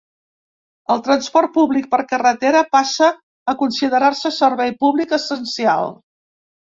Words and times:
El 0.93 1.01
transport 1.07 1.51
públic 1.57 1.87
per 1.91 1.99
carretera 2.13 2.63
passa 2.75 3.09
a 3.53 3.55
considerar-se 3.59 4.31
servei 4.39 4.73
públic 4.85 5.15
essencial. 5.19 5.93